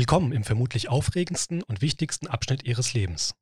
Willkommen 0.00 0.32
im 0.32 0.44
vermutlich 0.44 0.88
aufregendsten 0.88 1.62
und 1.62 1.82
wichtigsten 1.82 2.26
Abschnitt 2.26 2.64
Ihres 2.64 2.94
Lebens. 2.94 3.34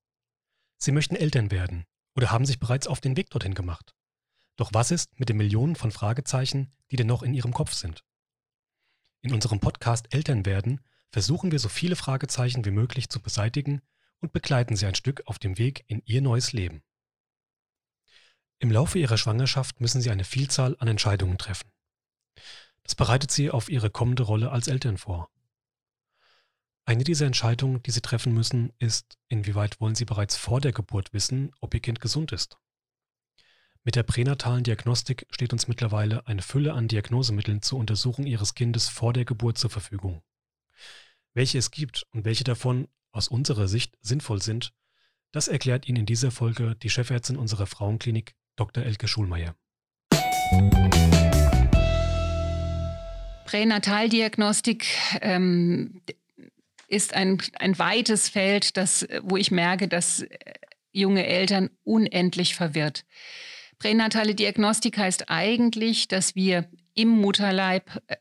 Sie 0.77 0.91
möchten 0.91 1.15
Eltern 1.15 1.53
werden 1.53 1.85
oder 2.17 2.33
haben 2.33 2.45
sich 2.45 2.59
bereits 2.59 2.89
auf 2.89 3.01
den 3.01 3.17
Weg 3.17 3.31
dorthin 3.31 3.55
gemacht. 3.55 3.95
Doch 4.57 4.71
was 4.73 4.91
ist 4.91 5.21
mit 5.21 5.29
den 5.29 5.37
Millionen 5.37 5.77
von 5.77 5.93
Fragezeichen, 5.93 6.73
die 6.91 6.97
denn 6.97 7.07
noch 7.07 7.23
in 7.23 7.33
Ihrem 7.33 7.53
Kopf 7.53 7.75
sind? 7.75 8.03
In 9.21 9.33
unserem 9.33 9.61
Podcast 9.61 10.13
Eltern 10.13 10.47
werden 10.47 10.81
versuchen 11.13 11.53
wir 11.53 11.61
so 11.61 11.69
viele 11.69 11.95
Fragezeichen 11.95 12.65
wie 12.65 12.73
möglich 12.73 13.09
zu 13.09 13.23
beseitigen 13.23 13.81
und 14.19 14.33
begleiten 14.33 14.75
Sie 14.75 14.87
ein 14.87 14.97
Stück 14.97 15.23
auf 15.27 15.39
dem 15.39 15.59
Weg 15.59 15.85
in 15.87 16.03
Ihr 16.07 16.23
neues 16.23 16.53
Leben. 16.53 16.83
Im 18.59 18.73
Laufe 18.73 18.99
Ihrer 18.99 19.17
Schwangerschaft 19.17 19.81
müssen 19.81 20.01
Sie 20.01 20.11
eine 20.11 20.25
Vielzahl 20.25 20.75
an 20.81 20.89
Entscheidungen 20.89 21.39
treffen. 21.39 21.71
Das 22.83 22.97
bereitet 22.97 23.31
Sie 23.31 23.49
auf 23.49 23.69
Ihre 23.69 23.91
kommende 23.91 24.25
Rolle 24.25 24.51
als 24.51 24.67
Eltern 24.67 24.99
vor. 24.99 25.31
Eine 26.89 27.05
dieser 27.05 27.27
Entscheidungen, 27.27 27.83
die 27.83 27.91
Sie 27.91 28.01
treffen 28.01 28.33
müssen, 28.33 28.73
ist, 28.79 29.19
inwieweit 29.29 29.79
wollen 29.79 29.95
Sie 29.95 30.07
bereits 30.07 30.39
vor 30.39 30.59
der 30.59 30.73
Geburt 30.73 31.13
wissen, 31.13 31.53
ob 31.61 31.75
Ihr 31.75 31.81
Kind 31.81 32.01
gesund 32.01 32.33
ist. 32.33 32.57
Mit 33.85 33.95
der 33.95 34.05
pränatalen 34.05 34.65
Diagnostik 34.65 35.27
steht 35.29 35.53
uns 35.53 35.69
mittlerweile 35.69 36.27
eine 36.27 36.41
Fülle 36.41 36.73
an 36.73 36.89
Diagnosemitteln 36.89 37.61
zur 37.61 37.79
Untersuchung 37.79 38.25
Ihres 38.25 38.55
Kindes 38.55 38.89
vor 38.89 39.13
der 39.13 39.27
Geburt 39.27 39.59
zur 39.59 39.69
Verfügung. 39.69 40.23
Welche 41.35 41.59
es 41.59 41.71
gibt 41.71 42.07
und 42.15 42.25
welche 42.25 42.45
davon 42.45 42.89
aus 43.13 43.29
unserer 43.29 43.69
Sicht 43.69 43.99
sinnvoll 44.01 44.41
sind, 44.41 44.73
das 45.31 45.47
erklärt 45.47 45.87
Ihnen 45.89 45.99
in 45.99 46.07
dieser 46.07 46.31
Folge 46.31 46.75
die 46.75 46.89
Chefärztin 46.89 47.37
unserer 47.37 47.67
Frauenklinik, 47.67 48.35
Dr. 48.57 48.83
Elke 48.83 49.09
Schulmeier. 49.09 49.55
Pränataldiagnostik 53.45 54.87
ähm, 55.21 56.01
ist 56.89 57.15
ein, 57.15 57.41
ein 57.59 57.79
weites 57.79 58.29
Feld, 58.29 58.77
das, 58.77 59.07
wo 59.23 59.37
ich 59.37 59.51
merke, 59.51 59.87
dass 59.87 60.25
junge 60.93 61.27
Eltern 61.27 61.71
unendlich 61.85 62.55
verwirrt. 62.55 63.05
Pränatale 63.79 64.35
Diagnostik 64.35 64.99
heißt 64.99 65.31
eigentlich, 65.31 66.09
dass 66.09 66.35
wir 66.35 66.69
im 66.95 67.09
Mutterleib 67.09 68.03
äh, 68.09 68.17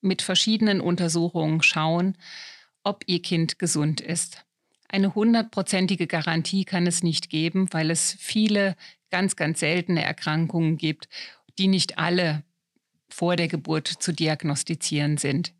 mit 0.00 0.22
verschiedenen 0.22 0.80
Untersuchungen 0.80 1.62
schauen, 1.62 2.16
ob 2.84 3.04
ihr 3.06 3.22
Kind 3.22 3.58
gesund 3.58 4.00
ist. 4.00 4.44
Eine 4.88 5.14
hundertprozentige 5.14 6.06
Garantie 6.06 6.64
kann 6.64 6.86
es 6.86 7.02
nicht 7.02 7.30
geben, 7.30 7.72
weil 7.72 7.90
es 7.90 8.16
viele 8.18 8.76
ganz, 9.10 9.36
ganz 9.36 9.60
seltene 9.60 10.04
Erkrankungen 10.04 10.76
gibt, 10.76 11.08
die 11.58 11.68
nicht 11.68 11.98
alle 11.98 12.44
vor 13.08 13.36
der 13.36 13.48
Geburt 13.48 13.88
zu 13.88 14.12
diagnostizieren 14.12 15.18
sind. 15.18 15.54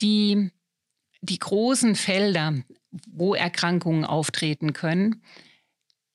Die 0.00 0.50
die 1.24 1.38
großen 1.38 1.96
Felder, 1.96 2.54
wo 3.10 3.34
Erkrankungen 3.34 4.04
auftreten 4.04 4.72
können, 4.72 5.22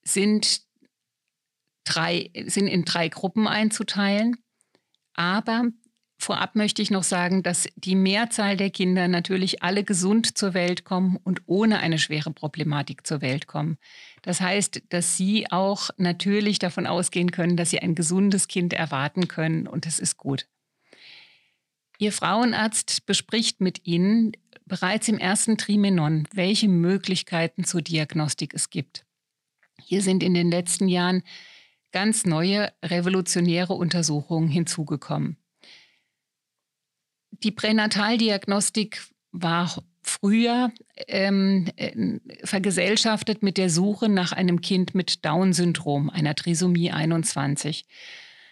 sind, 0.03 0.61
drei, 1.83 2.29
sind 2.45 2.67
in 2.67 2.85
drei 2.85 3.09
Gruppen 3.09 3.47
einzuteilen. 3.47 4.37
Aber 5.15 5.65
vorab 6.17 6.55
möchte 6.55 6.81
ich 6.81 6.91
noch 6.91 7.03
sagen, 7.03 7.43
dass 7.43 7.67
die 7.75 7.95
Mehrzahl 7.95 8.55
der 8.55 8.69
Kinder 8.69 9.07
natürlich 9.07 9.63
alle 9.63 9.83
gesund 9.83 10.37
zur 10.37 10.53
Welt 10.53 10.83
kommen 10.85 11.17
und 11.17 11.41
ohne 11.47 11.79
eine 11.79 11.97
schwere 11.97 12.31
Problematik 12.31 13.05
zur 13.05 13.21
Welt 13.21 13.47
kommen. 13.47 13.77
Das 14.21 14.41
heißt, 14.41 14.83
dass 14.89 15.17
sie 15.17 15.51
auch 15.51 15.89
natürlich 15.97 16.59
davon 16.59 16.85
ausgehen 16.85 17.31
können, 17.31 17.57
dass 17.57 17.71
sie 17.71 17.79
ein 17.79 17.95
gesundes 17.95 18.47
Kind 18.47 18.73
erwarten 18.73 19.27
können 19.27 19.67
und 19.67 19.85
das 19.85 19.99
ist 19.99 20.17
gut. 20.17 20.47
Ihr 22.01 22.13
Frauenarzt 22.13 23.05
bespricht 23.05 23.59
mit 23.59 23.85
Ihnen 23.85 24.31
bereits 24.65 25.09
im 25.09 25.17
ersten 25.17 25.57
Trimenon, 25.57 26.27
welche 26.33 26.69
Möglichkeiten 26.69 27.65
zur 27.65 27.81
Diagnostik 27.81 28.53
es 28.53 28.69
gibt. 28.69 29.05
Hier 29.81 30.01
sind 30.01 30.23
in 30.23 30.33
den 30.33 30.49
letzten 30.49 30.87
Jahren 30.87 31.23
ganz 31.91 32.25
neue 32.25 32.71
revolutionäre 32.83 33.73
Untersuchungen 33.73 34.47
hinzugekommen. 34.47 35.35
Die 37.31 37.51
Pränataldiagnostik 37.51 39.05
war 39.33 39.83
früher 40.01 40.71
ähm, 41.07 41.69
äh, 41.75 42.19
vergesellschaftet 42.45 43.43
mit 43.43 43.57
der 43.57 43.69
Suche 43.69 44.07
nach 44.07 44.31
einem 44.31 44.61
Kind 44.61 44.95
mit 44.95 45.25
Down-Syndrom, 45.25 46.09
einer 46.09 46.33
Trisomie 46.33 46.91
21. 46.91 47.85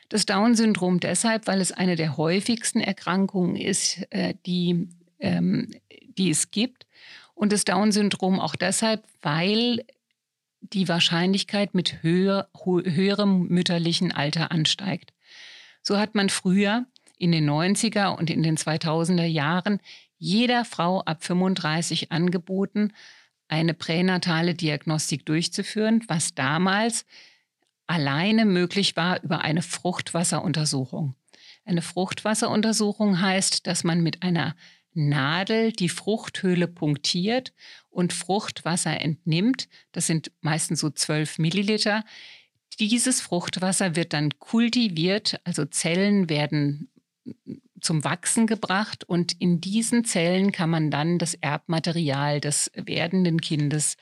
Das 0.09 0.25
Down-Syndrom 0.25 0.99
deshalb, 0.99 1.47
weil 1.47 1.59
es 1.59 1.71
eine 1.71 1.95
der 1.95 2.17
häufigsten 2.17 2.79
Erkrankungen 2.79 3.55
ist, 3.55 3.99
äh, 4.09 4.35
die, 4.45 4.87
ähm, 5.19 5.73
die 6.17 6.29
es 6.29 6.51
gibt. 6.51 6.87
Und 7.33 7.51
das 7.51 7.65
Down-Syndrom 7.65 8.39
auch 8.39 8.55
deshalb, 8.55 9.03
weil 9.21 9.85
die 10.61 10.87
Wahrscheinlichkeit 10.87 11.75
mit 11.75 12.01
höher, 12.03 12.49
höherem 12.65 13.47
mütterlichen 13.47 14.11
Alter 14.11 14.51
ansteigt. 14.51 15.13
So 15.81 15.97
hat 15.97 16.15
man 16.15 16.29
früher 16.29 16.85
in 17.17 17.31
den 17.31 17.49
90er 17.49 18.17
und 18.17 18.29
in 18.29 18.43
den 18.43 18.57
2000er 18.57 19.25
Jahren 19.25 19.79
jeder 20.17 20.65
Frau 20.65 21.01
ab 21.01 21.23
35 21.23 22.11
angeboten, 22.11 22.93
eine 23.47 23.73
pränatale 23.73 24.53
Diagnostik 24.55 25.25
durchzuführen, 25.25 26.03
was 26.07 26.33
damals 26.33 27.05
alleine 27.87 28.45
möglich 28.45 28.95
war 28.95 29.23
über 29.23 29.41
eine 29.41 29.61
Fruchtwasseruntersuchung. 29.61 31.15
Eine 31.65 31.81
Fruchtwasseruntersuchung 31.81 33.19
heißt, 33.21 33.67
dass 33.67 33.83
man 33.83 34.01
mit 34.01 34.23
einer 34.23 34.55
Nadel 34.93 35.71
die 35.71 35.89
Fruchthöhle 35.89 36.67
punktiert 36.67 37.53
und 37.89 38.13
Fruchtwasser 38.13 38.99
entnimmt. 38.99 39.67
Das 39.91 40.07
sind 40.07 40.31
meistens 40.41 40.79
so 40.79 40.89
12 40.89 41.39
Milliliter. 41.39 42.03
Dieses 42.79 43.21
Fruchtwasser 43.21 43.95
wird 43.95 44.13
dann 44.13 44.37
kultiviert, 44.39 45.39
also 45.43 45.65
Zellen 45.65 46.29
werden 46.29 46.89
zum 47.81 48.03
Wachsen 48.03 48.47
gebracht 48.47 49.03
und 49.03 49.39
in 49.39 49.61
diesen 49.61 50.03
Zellen 50.03 50.51
kann 50.51 50.69
man 50.69 50.89
dann 50.89 51.19
das 51.19 51.35
Erbmaterial 51.35 52.39
des 52.39 52.71
werdenden 52.75 53.41
Kindes 53.41 53.97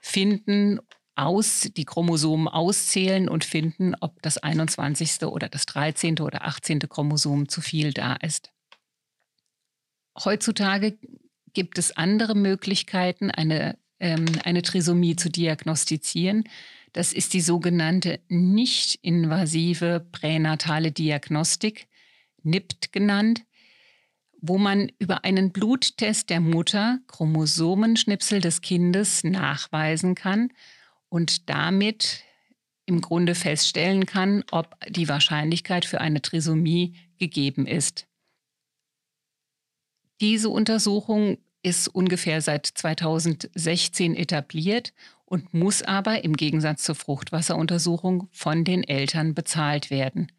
finden 0.00 0.78
aus, 1.18 1.68
die 1.76 1.84
Chromosomen 1.84 2.48
auszählen 2.48 3.28
und 3.28 3.44
finden, 3.44 3.94
ob 4.00 4.22
das 4.22 4.38
21. 4.38 5.24
oder 5.24 5.48
das 5.48 5.66
13. 5.66 6.20
oder 6.20 6.44
18. 6.44 6.80
Chromosom 6.80 7.48
zu 7.48 7.60
viel 7.60 7.92
da 7.92 8.14
ist. 8.14 8.52
Heutzutage 10.24 10.98
gibt 11.52 11.78
es 11.78 11.96
andere 11.96 12.34
Möglichkeiten, 12.34 13.30
eine, 13.30 13.78
ähm, 14.00 14.26
eine 14.44 14.62
Trisomie 14.62 15.16
zu 15.16 15.28
diagnostizieren. 15.28 16.44
Das 16.92 17.12
ist 17.12 17.34
die 17.34 17.40
sogenannte 17.40 18.20
nicht-invasive 18.28 20.06
pränatale 20.12 20.92
Diagnostik, 20.92 21.88
NIPT 22.42 22.92
genannt, 22.92 23.44
wo 24.40 24.56
man 24.56 24.90
über 24.98 25.24
einen 25.24 25.52
Bluttest 25.52 26.30
der 26.30 26.40
Mutter 26.40 27.00
Chromosomenschnipsel 27.08 28.40
des 28.40 28.60
Kindes 28.60 29.24
nachweisen 29.24 30.14
kann 30.14 30.50
und 31.08 31.48
damit 31.48 32.22
im 32.86 33.00
Grunde 33.00 33.34
feststellen 33.34 34.06
kann, 34.06 34.44
ob 34.50 34.76
die 34.88 35.08
Wahrscheinlichkeit 35.08 35.84
für 35.84 36.00
eine 36.00 36.22
Trisomie 36.22 36.94
gegeben 37.18 37.66
ist. 37.66 38.06
Diese 40.20 40.48
Untersuchung 40.48 41.38
ist 41.62 41.88
ungefähr 41.88 42.40
seit 42.40 42.66
2016 42.66 44.16
etabliert 44.16 44.94
und 45.24 45.52
muss 45.52 45.82
aber 45.82 46.24
im 46.24 46.34
Gegensatz 46.34 46.82
zur 46.82 46.94
Fruchtwasseruntersuchung 46.94 48.28
von 48.32 48.64
den 48.64 48.82
Eltern 48.84 49.34
bezahlt 49.34 49.90
werden. 49.90 50.32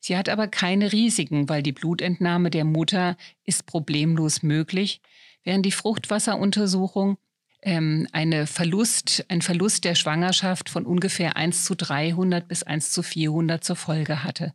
Sie 0.00 0.16
hat 0.16 0.28
aber 0.28 0.48
keine 0.48 0.92
Risiken, 0.92 1.48
weil 1.48 1.62
die 1.62 1.72
Blutentnahme 1.72 2.50
der 2.50 2.64
Mutter 2.64 3.16
ist 3.44 3.66
problemlos 3.66 4.42
möglich, 4.42 5.00
während 5.44 5.64
die 5.64 5.72
Fruchtwasseruntersuchung 5.72 7.18
ähm, 7.66 8.06
eine 8.12 8.46
Verlust, 8.46 9.26
ein 9.28 9.42
Verlust 9.42 9.84
der 9.84 9.96
Schwangerschaft 9.96 10.70
von 10.70 10.86
ungefähr 10.86 11.36
1 11.36 11.64
zu 11.64 11.74
300 11.74 12.46
bis 12.46 12.62
1 12.62 12.92
zu 12.92 13.02
400 13.02 13.62
zur 13.62 13.74
Folge 13.74 14.22
hatte. 14.22 14.54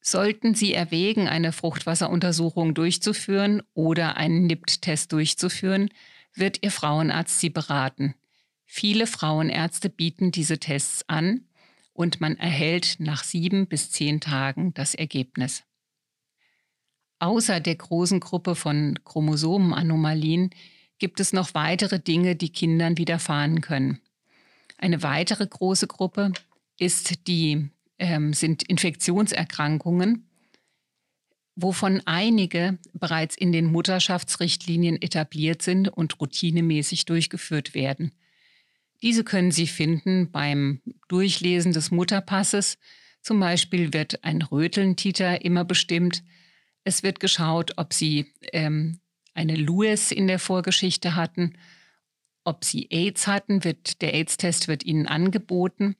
Sollten 0.00 0.54
Sie 0.54 0.74
erwägen, 0.74 1.26
eine 1.26 1.52
Fruchtwasseruntersuchung 1.52 2.74
durchzuführen 2.74 3.62
oder 3.72 4.18
einen 4.18 4.46
NIPT-Test 4.46 5.10
durchzuführen, 5.10 5.88
wird 6.34 6.62
Ihr 6.62 6.70
Frauenarzt 6.70 7.40
Sie 7.40 7.50
beraten. 7.50 8.14
Viele 8.66 9.06
Frauenärzte 9.06 9.88
bieten 9.88 10.30
diese 10.30 10.58
Tests 10.58 11.08
an 11.08 11.46
und 11.94 12.20
man 12.20 12.36
erhält 12.36 12.96
nach 12.98 13.24
sieben 13.24 13.66
bis 13.66 13.90
zehn 13.90 14.20
Tagen 14.20 14.74
das 14.74 14.94
Ergebnis. 14.94 15.64
Außer 17.18 17.60
der 17.60 17.76
großen 17.76 18.20
Gruppe 18.20 18.54
von 18.54 18.98
Chromosomenanomalien 19.04 20.50
gibt 20.98 21.20
es 21.20 21.32
noch 21.32 21.54
weitere 21.54 22.00
Dinge, 22.00 22.36
die 22.36 22.50
Kindern 22.50 22.98
widerfahren 22.98 23.60
können. 23.60 24.00
Eine 24.76 25.02
weitere 25.02 25.46
große 25.46 25.86
Gruppe 25.86 26.32
ist 26.78 27.26
die, 27.26 27.68
ähm, 27.98 28.32
sind 28.32 28.62
Infektionserkrankungen, 28.62 30.28
wovon 31.56 32.00
einige 32.04 32.78
bereits 32.92 33.36
in 33.36 33.50
den 33.50 33.66
Mutterschaftsrichtlinien 33.66 35.02
etabliert 35.02 35.62
sind 35.62 35.88
und 35.88 36.20
routinemäßig 36.20 37.04
durchgeführt 37.04 37.74
werden. 37.74 38.12
Diese 39.02 39.24
können 39.24 39.50
Sie 39.50 39.66
finden 39.66 40.30
beim 40.30 40.80
Durchlesen 41.08 41.72
des 41.72 41.90
Mutterpasses. 41.90 42.78
Zum 43.22 43.40
Beispiel 43.40 43.92
wird 43.92 44.24
ein 44.24 44.42
Rötelntiter 44.42 45.44
immer 45.44 45.64
bestimmt. 45.64 46.22
Es 46.84 47.02
wird 47.02 47.20
geschaut, 47.20 47.72
ob 47.76 47.92
Sie 47.92 48.32
ähm, 48.52 49.00
eine 49.38 49.54
Lewis 49.54 50.10
in 50.10 50.26
der 50.26 50.40
Vorgeschichte 50.40 51.14
hatten, 51.14 51.52
ob 52.42 52.64
Sie 52.64 52.88
AIDS 52.90 53.28
hatten, 53.28 53.62
wird, 53.62 54.02
der 54.02 54.12
AIDS-Test 54.14 54.66
wird 54.66 54.84
Ihnen 54.84 55.06
angeboten. 55.06 55.94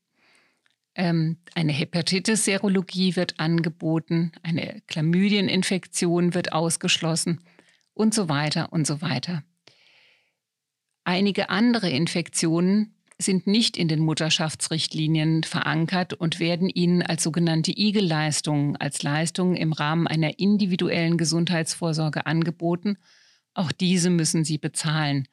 Ähm, 0.96 1.36
eine 1.54 1.72
Hepatitis-Serologie 1.72 3.14
wird 3.14 3.38
angeboten, 3.38 4.32
eine 4.42 4.82
Chlamydieninfektion 4.88 6.34
wird 6.34 6.52
ausgeschlossen 6.52 7.40
und 7.94 8.12
so 8.12 8.28
weiter 8.28 8.72
und 8.72 8.88
so 8.88 9.02
weiter. 9.02 9.44
Einige 11.04 11.48
andere 11.48 11.90
Infektionen 11.90 12.96
sind 13.18 13.46
nicht 13.46 13.76
in 13.76 13.86
den 13.86 14.00
Mutterschaftsrichtlinien 14.00 15.44
verankert 15.44 16.12
und 16.12 16.40
werden 16.40 16.68
ihnen 16.68 17.02
als 17.02 17.22
sogenannte 17.22 17.72
IG-Leistungen, 17.72 18.76
als 18.76 19.02
Leistungen 19.04 19.56
im 19.56 19.72
Rahmen 19.72 20.08
einer 20.08 20.40
individuellen 20.40 21.18
Gesundheitsvorsorge 21.18 22.26
angeboten. 22.26 22.98
Auch 23.58 23.72
diese 23.72 24.08
müssen 24.08 24.44
sie 24.44 24.56
bezahlen. 24.56 25.26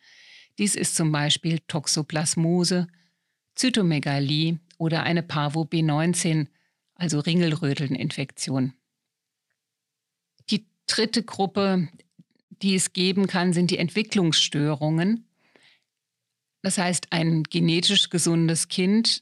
Dies 0.57 0.73
ist 0.73 0.95
zum 0.95 1.11
Beispiel 1.11 1.59
Toxoplasmose, 1.67 2.87
Zytomegalie, 3.53 4.57
oder 4.79 5.03
eine 5.03 5.21
Parvo 5.21 5.61
B19, 5.61 6.47
also 6.95 7.19
Ringelrötelninfektion. 7.19 8.73
Die 10.49 10.65
dritte 10.87 11.21
Gruppe, 11.21 11.87
die 12.49 12.73
es 12.73 12.93
geben 12.93 13.27
kann, 13.27 13.53
sind 13.53 13.69
die 13.69 13.77
Entwicklungsstörungen. 13.77 15.27
Das 16.63 16.79
heißt, 16.79 17.11
ein 17.11 17.43
genetisch 17.43 18.09
gesundes 18.09 18.69
Kind 18.69 19.21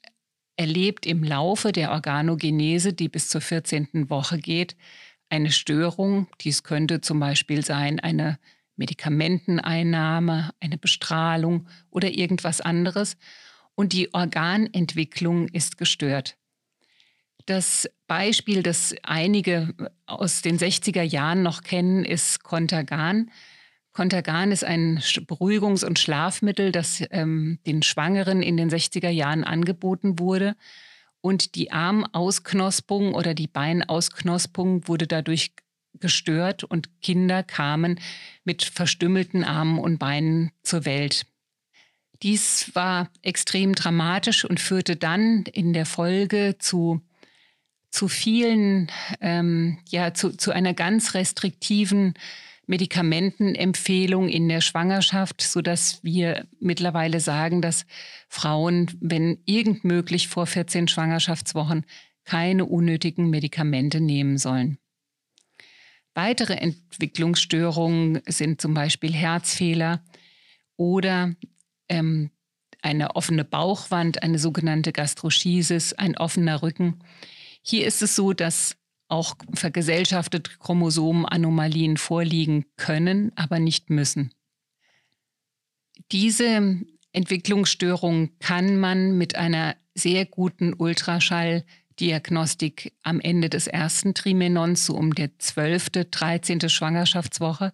erlebt 0.55 1.05
im 1.05 1.25
Laufe 1.25 1.73
der 1.73 1.91
Organogenese, 1.91 2.93
die 2.93 3.09
bis 3.09 3.27
zur 3.27 3.41
14. 3.41 4.09
Woche 4.09 4.37
geht, 4.37 4.77
eine 5.27 5.51
Störung. 5.51 6.27
Dies 6.39 6.63
könnte 6.63 7.01
zum 7.01 7.19
Beispiel 7.19 7.65
sein 7.65 7.99
eine 7.99 8.39
Medikamenteneinnahme, 8.75 10.51
eine 10.59 10.77
Bestrahlung 10.77 11.67
oder 11.89 12.09
irgendwas 12.09 12.61
anderes 12.61 13.17
und 13.75 13.93
die 13.93 14.13
Organentwicklung 14.13 15.47
ist 15.49 15.77
gestört. 15.77 16.37
Das 17.45 17.89
Beispiel, 18.07 18.63
das 18.63 18.95
einige 19.03 19.73
aus 20.05 20.41
den 20.41 20.57
60er 20.57 21.01
Jahren 21.01 21.43
noch 21.43 21.63
kennen, 21.63 22.05
ist 22.05 22.43
Contergan. 22.43 23.31
Contergan 23.91 24.51
ist 24.51 24.63
ein 24.63 24.99
Beruhigungs- 24.99 25.85
und 25.85 25.99
Schlafmittel, 25.99 26.71
das 26.71 27.03
ähm, 27.11 27.59
den 27.67 27.83
Schwangeren 27.83 28.41
in 28.41 28.57
den 28.57 28.69
60er 28.69 29.09
Jahren 29.09 29.43
angeboten 29.43 30.19
wurde. 30.19 30.55
Und 31.21 31.55
die 31.55 31.71
Armausknospung 31.71 33.13
oder 33.13 33.33
die 33.33 33.47
Beinausknospung 33.47 34.87
wurde 34.87 35.07
dadurch 35.07 35.51
gestört 35.99 36.63
und 36.63 37.01
Kinder 37.01 37.43
kamen 37.43 37.99
mit 38.43 38.63
verstümmelten 38.63 39.43
Armen 39.43 39.79
und 39.79 39.99
Beinen 39.99 40.51
zur 40.63 40.85
Welt. 40.85 41.25
Dies 42.21 42.71
war 42.73 43.09
extrem 43.21 43.75
dramatisch 43.75 44.45
und 44.45 44.59
führte 44.59 44.95
dann 44.95 45.43
in 45.51 45.73
der 45.73 45.85
Folge 45.85 46.55
zu, 46.57 47.01
zu 47.89 48.07
vielen, 48.07 48.89
ähm, 49.19 49.77
ja, 49.89 50.13
zu, 50.13 50.29
zu 50.35 50.51
einer 50.51 50.73
ganz 50.73 51.13
restriktiven 51.13 52.13
Medikamentenempfehlung 52.65 54.29
in 54.29 54.47
der 54.47 54.61
Schwangerschaft, 54.61 55.41
sodass 55.41 56.01
wir 56.03 56.47
mittlerweile 56.59 57.19
sagen, 57.19 57.61
dass 57.61 57.85
Frauen, 58.29 58.89
wenn 59.01 59.39
irgend 59.45 59.83
möglich 59.83 60.29
vor 60.29 60.47
14 60.47 60.87
Schwangerschaftswochen, 60.87 61.85
keine 62.23 62.65
unnötigen 62.65 63.29
Medikamente 63.29 63.99
nehmen 63.99 64.37
sollen. 64.37 64.77
Weitere 66.13 66.53
Entwicklungsstörungen 66.53 68.21
sind 68.27 68.61
zum 68.61 68.73
Beispiel 68.73 69.13
Herzfehler 69.13 70.03
oder 70.77 71.35
ähm, 71.89 72.29
eine 72.81 73.15
offene 73.15 73.43
Bauchwand, 73.45 74.21
eine 74.21 74.37
sogenannte 74.37 74.91
Gastroschisis, 74.91 75.93
ein 75.93 76.17
offener 76.17 76.61
Rücken. 76.61 76.99
Hier 77.61 77.87
ist 77.87 78.01
es 78.01 78.15
so, 78.15 78.33
dass 78.33 78.75
auch 79.07 79.35
vergesellschaftete 79.53 80.51
Chromosomenanomalien 80.59 81.97
vorliegen 81.97 82.65
können, 82.77 83.31
aber 83.35 83.59
nicht 83.59 83.89
müssen. 83.89 84.33
Diese 86.11 86.81
Entwicklungsstörung 87.11 88.37
kann 88.39 88.77
man 88.77 89.17
mit 89.17 89.35
einer 89.35 89.75
sehr 89.95 90.25
guten 90.25 90.73
Ultraschalldiagnostik 91.93 92.93
am 93.03 93.19
Ende 93.19 93.49
des 93.49 93.67
ersten 93.67 94.13
Trimenons, 94.13 94.85
so 94.85 94.95
um 94.95 95.13
der 95.13 95.37
12., 95.37 95.89
13. 96.09 96.69
Schwangerschaftswoche 96.69 97.73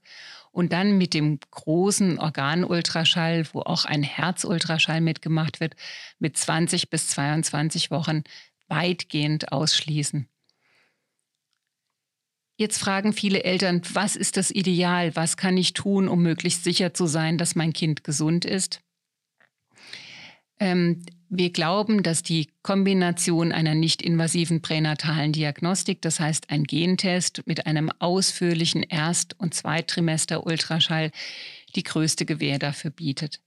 und 0.51 0.73
dann 0.73 0.97
mit 0.97 1.13
dem 1.13 1.39
großen 1.51 2.19
Organultraschall, 2.19 3.47
wo 3.53 3.61
auch 3.61 3.85
ein 3.85 4.03
Herzultraschall 4.03 5.01
mitgemacht 5.01 5.59
wird, 5.59 5.75
mit 6.19 6.37
20 6.37 6.89
bis 6.89 7.09
22 7.09 7.91
Wochen 7.91 8.23
weitgehend 8.67 9.51
ausschließen. 9.51 10.27
Jetzt 12.57 12.77
fragen 12.77 13.13
viele 13.13 13.43
Eltern, 13.43 13.81
was 13.93 14.17
ist 14.17 14.35
das 14.35 14.51
Ideal? 14.51 15.15
Was 15.15 15.37
kann 15.37 15.55
ich 15.55 15.71
tun, 15.71 16.09
um 16.09 16.21
möglichst 16.21 16.65
sicher 16.65 16.93
zu 16.93 17.05
sein, 17.05 17.37
dass 17.37 17.55
mein 17.55 17.71
Kind 17.71 18.03
gesund 18.03 18.43
ist? 18.43 18.81
Ähm, 20.59 21.03
wir 21.29 21.51
glauben, 21.51 22.01
dass 22.01 22.23
die 22.23 22.47
Kombination 22.63 23.51
einer 23.51 23.75
nicht-invasiven 23.75 24.61
pränatalen 24.61 25.31
Diagnostik, 25.31 26.01
das 26.01 26.19
heißt 26.19 26.49
ein 26.49 26.63
Gentest 26.63 27.43
mit 27.45 27.67
einem 27.67 27.91
ausführlichen 27.99 28.83
Erst- 28.83 29.39
und 29.39 29.53
Zweittrimester-Ultraschall, 29.53 31.11
die 31.75 31.83
größte 31.83 32.25
Gewähr 32.25 32.57
dafür 32.57 32.89
bietet. 32.91 33.41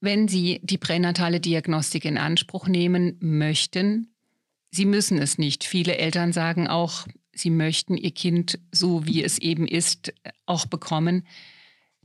Wenn 0.00 0.28
Sie 0.28 0.60
die 0.62 0.78
pränatale 0.78 1.40
Diagnostik 1.40 2.04
in 2.04 2.18
Anspruch 2.18 2.66
nehmen 2.66 3.16
möchten, 3.20 4.08
Sie 4.70 4.84
müssen 4.84 5.18
es 5.18 5.38
nicht. 5.38 5.64
Viele 5.64 5.96
Eltern 5.96 6.32
sagen 6.32 6.68
auch, 6.68 7.06
sie 7.32 7.50
möchten 7.50 7.96
ihr 7.96 8.12
Kind 8.12 8.58
so, 8.70 9.06
wie 9.06 9.22
es 9.22 9.38
eben 9.38 9.66
ist, 9.66 10.12
auch 10.46 10.66
bekommen. 10.66 11.26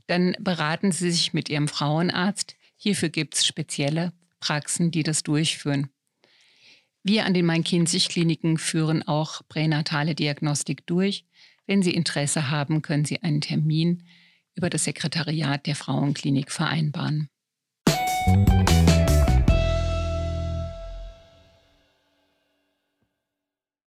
Dann 0.06 0.36
beraten 0.40 0.92
Sie 0.92 1.10
sich 1.10 1.32
mit 1.32 1.48
Ihrem 1.48 1.68
Frauenarzt. 1.68 2.56
Hierfür 2.76 3.08
gibt 3.08 3.34
es 3.34 3.46
spezielle 3.46 4.12
Praxen, 4.40 4.90
die 4.90 5.02
das 5.02 5.22
durchführen. 5.22 5.88
Wir 7.02 7.24
an 7.24 7.34
den 7.34 7.46
Main-Kinzig-Kliniken 7.46 8.58
führen 8.58 9.06
auch 9.06 9.42
pränatale 9.48 10.14
Diagnostik 10.14 10.86
durch. 10.86 11.24
Wenn 11.66 11.82
Sie 11.82 11.94
Interesse 11.94 12.50
haben, 12.50 12.82
können 12.82 13.04
Sie 13.04 13.22
einen 13.22 13.40
Termin 13.40 14.04
über 14.54 14.70
das 14.70 14.84
Sekretariat 14.84 15.66
der 15.66 15.76
Frauenklinik 15.76 16.50
vereinbaren. 16.50 17.28
Musik 18.26 19.05